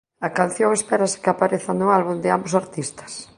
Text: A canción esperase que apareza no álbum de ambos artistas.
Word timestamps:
A 0.27 0.29
canción 0.39 0.71
esperase 0.73 1.21
que 1.23 1.31
apareza 1.31 1.71
no 1.79 1.87
álbum 1.99 2.17
de 2.23 2.29
ambos 2.35 2.53
artistas. 2.63 3.11